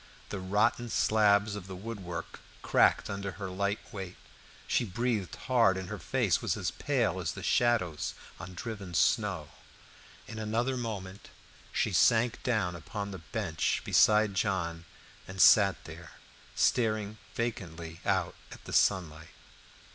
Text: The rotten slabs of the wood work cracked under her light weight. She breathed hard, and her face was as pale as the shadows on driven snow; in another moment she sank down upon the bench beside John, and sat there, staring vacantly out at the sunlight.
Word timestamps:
The 0.29 0.39
rotten 0.39 0.89
slabs 0.89 1.55
of 1.55 1.67
the 1.67 1.75
wood 1.75 1.99
work 1.99 2.39
cracked 2.63 3.07
under 3.07 3.33
her 3.33 3.51
light 3.51 3.77
weight. 3.93 4.15
She 4.65 4.83
breathed 4.83 5.35
hard, 5.35 5.77
and 5.77 5.89
her 5.89 5.99
face 5.99 6.41
was 6.41 6.57
as 6.57 6.71
pale 6.71 7.19
as 7.19 7.33
the 7.33 7.43
shadows 7.43 8.15
on 8.39 8.55
driven 8.55 8.95
snow; 8.95 9.49
in 10.27 10.39
another 10.39 10.75
moment 10.75 11.29
she 11.71 11.91
sank 11.93 12.41
down 12.41 12.75
upon 12.75 13.11
the 13.11 13.19
bench 13.19 13.83
beside 13.85 14.33
John, 14.33 14.85
and 15.27 15.39
sat 15.39 15.83
there, 15.83 16.13
staring 16.55 17.19
vacantly 17.35 18.01
out 18.03 18.33
at 18.51 18.65
the 18.65 18.73
sunlight. 18.73 19.29